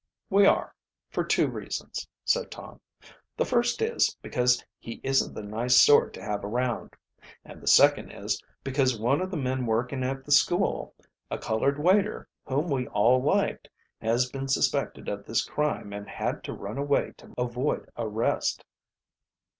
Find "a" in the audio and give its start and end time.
11.29-11.37